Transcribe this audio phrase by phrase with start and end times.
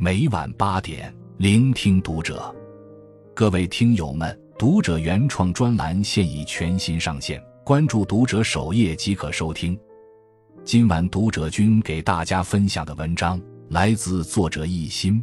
[0.00, 2.54] 每晚八点，聆听读者。
[3.34, 9.76] 各位听友们，读者原创专栏现已全新上线，关注读者首页即可收听。
[10.64, 15.20] 今晚读者君给大家分享的文章来自作者一心。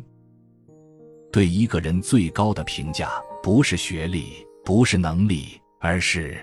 [1.32, 3.10] 对一个人最高的评价，
[3.42, 6.38] 不是学历，不是能力，而是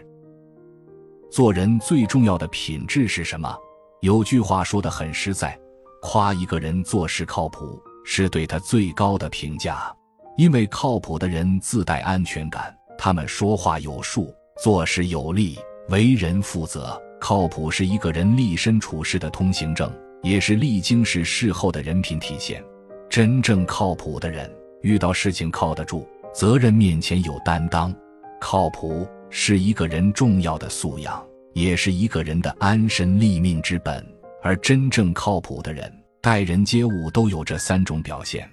[1.31, 3.55] 做人最重要的品质是什么？
[4.01, 5.55] 有句话说的很实在，
[6.01, 7.79] 夸一个人做事靠谱。
[8.05, 9.95] 是对他最高的评价，
[10.37, 17.01] 因为靠谱的人自带安全感，他们说话有数，做事有力，为人负责。
[17.21, 22.63] 靠谱是一个人立身处世的通行证，也是历经世事后的人品体现。
[23.09, 27.95] 真正靠谱的人，遇到事情靠得住，责任面前有担当。
[28.41, 34.05] 靠谱是一个人重要的素养，也是一个人的安身立命之本。
[34.43, 36.02] 而真正靠谱的人。
[36.23, 38.49] 待人接物都有这三种表现：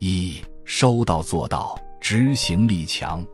[0.00, 3.24] 一、收到做到，执行力强。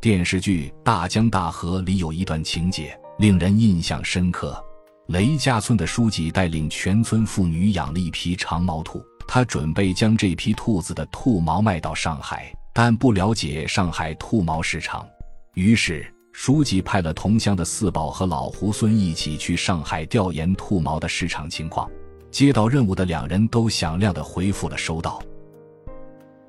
[0.00, 4.60] 电视剧《大江大河》里有一段情节令人印象深刻：
[5.06, 15.06] 雷家村的书记带领全村妇女养了一批长毛兔，他准备将这批兔子的兔毛卖到上海，但不了解上海兔毛市场，
[15.54, 16.04] 于是。
[16.38, 21.90] 书记派了同乡的四宝和老胡孙一起去上海调研兔毛的市场情况。
[22.30, 25.18] 接到任务的两人都响亮地回复了“收到”。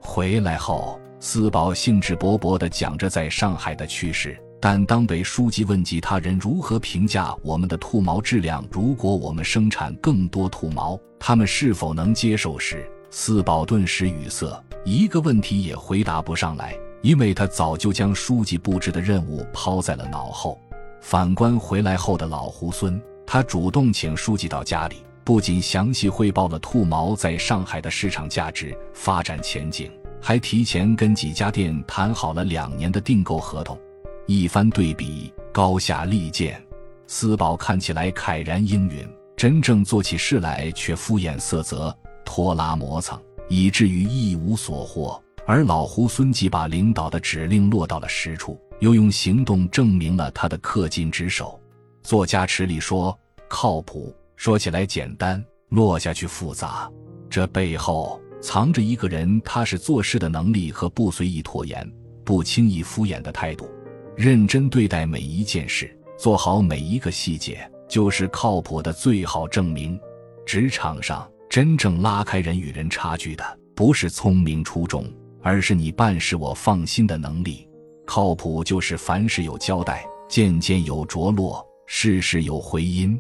[0.02, 4.38] 回来后，四宝兴致勃勃地讲着在上海的趣事。
[4.60, 16.76] 但当被书记问及他人如何评价我们的兔毛质量，如果我们生产更多兔毛，他们是否能接受时，四宝顿时语塞，一个问题也回答不上来。
[17.02, 20.60] 因为他早就将书记布置的任务抛在了脑后。
[21.02, 33.78] 反观回来后的老胡孙，他主动请书记到家里，不仅详细汇报了兔毛在上海的市场价值、发展前景，还提前跟几家店谈好了两年的订购合同。
[34.26, 36.62] 一番对比，高下立见。
[37.06, 39.08] 四宝看起来慨然应允，
[39.38, 41.96] 真正做起事来却敷衍塞责、
[42.26, 43.18] 拖拉磨蹭，
[43.48, 45.22] 以至于一无所获。
[45.48, 51.58] 而老胡孙既把领导的指令落到了实处，又用行动证明了他的恪尽职守。
[52.04, 56.92] 作家池里说：“靠谱说起来简单，落下去复杂。
[57.30, 61.90] 这背后藏着一个人踏实做事的能力和不随意拖延、
[62.26, 63.70] 不轻易敷衍的态度。
[64.18, 69.98] 认真对待每一件事，做好每一个细节，就是靠谱的最好证明。
[70.46, 75.10] 职场上真正拉开人与人差距的，不是聪明出众。”
[75.48, 77.66] 而是你办事我放心的能力，
[78.06, 83.18] 靠谱就是凡事有交代，件件有着落，事事有回音。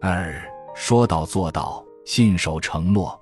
[0.00, 0.42] 二
[0.74, 3.20] 说到做到，信守承诺。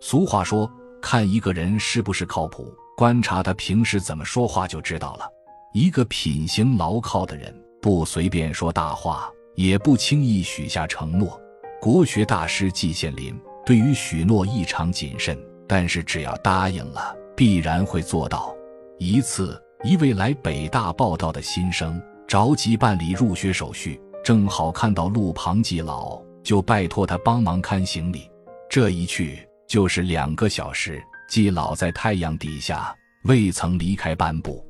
[0.00, 0.70] 俗话说，
[1.02, 5.28] 看一个人是不是靠谱，观察他平时怎么说话就知道了。
[5.72, 11.36] 一个品行牢靠的人，不随便说大话，也不轻易许下承诺。
[11.80, 13.36] 国学大师季羡林
[13.66, 15.36] 对于许诺异常谨慎。
[15.66, 18.54] 但是只要答应了，必然会做到。
[18.98, 28.30] 一次，一位来北大报道的新生着急办理入学手续，正好看到路旁季老，就拜托他帮忙看行李。
[28.68, 32.94] 这一去就是两个小时，季老在太阳底下
[33.24, 34.64] 未曾离开半步。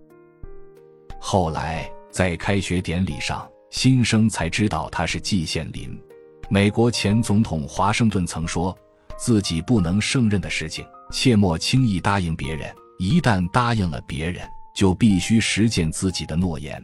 [1.19, 6.01] 后来在开学典礼上，新生才知道他是季羡林。
[6.49, 8.77] 美国前总统华盛顿曾说。
[9.19, 12.73] 自己不能胜任的事情，切莫轻易答应别人。
[12.99, 16.83] 一旦答应了别人，就必须实践自己的诺言。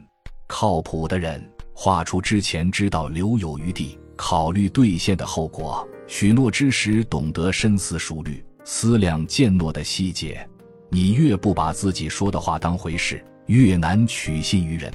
[0.49, 5.89] 靠谱的人，画出之前知道留有余地，考虑兑现的后果。
[6.09, 10.45] 许诺之时，懂得深思熟虑，思量践诺的细节。
[10.91, 14.93] 你越不把自己说的话当回事，越难取信于人。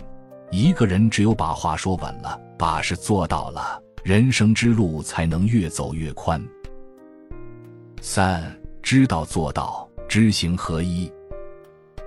[0.52, 6.46] 一个人只有把话说稳了，把事做到了，人生之路才能越走越宽。
[8.08, 11.12] 三知道做到，知行合一。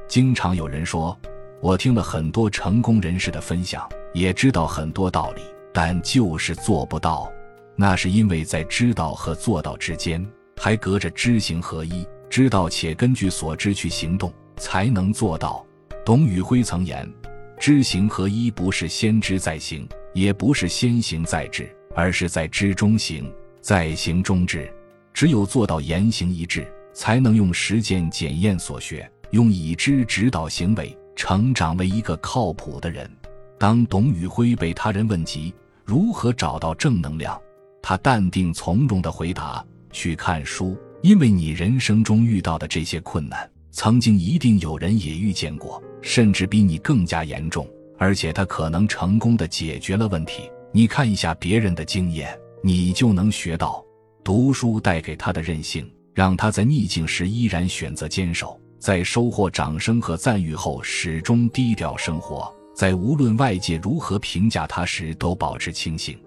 [0.06, 1.18] 经常有人说，
[1.60, 5.42] 我听了很多成功人士的分享，也知道很多道理，
[5.74, 7.28] 但就是做不到。
[7.74, 10.24] 那是因为在知道和做到之间，
[10.56, 12.06] 还隔着知行合一。
[12.30, 15.66] 知道且根据所知去行动，才能做到。
[16.06, 17.12] 董宇辉曾言
[17.58, 23.28] ：“知行合一不是先知再行，也不是先行再知，而是在知中行，
[23.60, 24.72] 在行中知。”
[25.18, 33.10] 只有做到言行一致，才能用实践检验所学，用已知指导行为，成长为一个靠谱的人。
[33.58, 35.52] 当董宇辉被他人问及
[35.84, 37.36] 如何找到正能量，
[37.82, 39.60] 他淡定从容地回答
[39.90, 47.68] ：“去看书，因为你人生中遇到的这些困难，曾经一定有人也遇见过，甚至比你更加严重，
[47.98, 50.48] 而且他可能成功的解决了问题。
[50.70, 53.84] 你看一下别人的经验，你就能学到。
[54.28, 66.20] 读书带给他的韧性，让他在逆境时依然选择坚守，在收获掌声和赞誉后始终低调生活，在无论外界如何评价他时都保持清醒。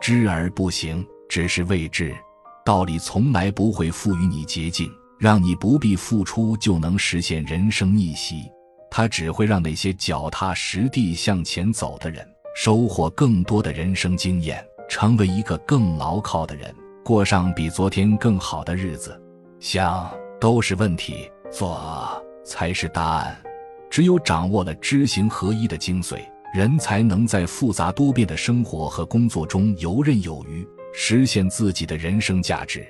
[0.00, 2.16] 知而不行，只是未知。
[2.64, 8.44] 道理从来不会赋予你捷径，让你不必付出就能实现人生逆袭。
[8.90, 14.64] 它只会让那些脚踏实地向前走的人，收获更多的人生经验。
[14.90, 19.18] 成为一个更牢靠的人，过上比昨天更好的日子。
[19.60, 23.40] 想都是问题，做才是答案。
[23.88, 26.18] 只有掌握了知行合一的精髓，
[26.52, 32.84] 人才能在复杂多变的生活和工作中游刃有余，实现自己的人生价值。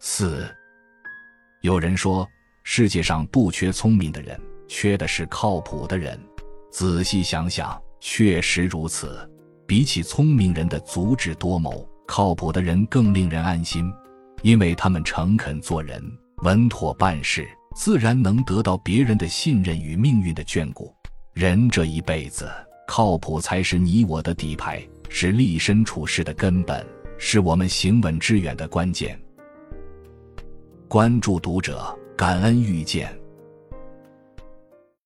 [0.00, 0.52] 四，
[1.62, 2.26] 有人说，
[2.64, 6.18] 世界上不缺聪明的人，缺的是靠谱的人。
[6.72, 9.30] 仔细想想，确实如此。
[9.70, 13.88] 比起聪明人的足智多谋，靠谱的人更令人安心，
[14.42, 16.02] 因为他们诚恳做人，
[16.38, 17.46] 稳妥办事，
[17.76, 20.92] 自然能得到别人的信任与命运的眷顾。
[21.34, 22.50] 人这一辈子，
[22.88, 26.84] 靠谱才是你我的底牌，是立身处世的根本，
[27.16, 29.16] 是我们行稳致远的关键。
[30.88, 33.16] 关注读者，感恩遇见。